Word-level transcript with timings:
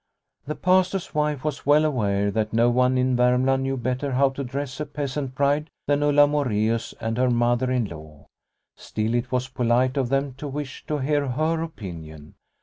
The 0.47 0.55
Pastor's 0.55 1.13
wife 1.13 1.43
was 1.43 1.63
well 1.67 1.85
aware 1.85 2.31
that 2.31 2.53
no 2.53 2.71
one 2.71 2.97
in 2.97 3.15
Varmland 3.15 3.61
knew 3.61 3.77
better 3.77 4.13
how 4.13 4.29
to 4.31 4.43
dress 4.43 4.79
a 4.79 4.85
peasant 4.87 5.35
bride 5.35 5.69
than 5.85 6.01
Ulla 6.01 6.25
Moreus 6.25 6.95
and 6.99 7.19
her 7.19 7.29
Mother 7.29 7.69
in 7.69 7.85
law. 7.85 8.25
Still 8.75 9.13
it 9.13 9.31
was 9.31 9.47
polite 9.47 9.97
of 9.97 10.09
them 10.09 10.33
to 10.39 10.47
wish 10.47 10.83
to 10.87 10.97
hear 10.97 11.27
her 11.27 11.61
opinion. 11.61 12.33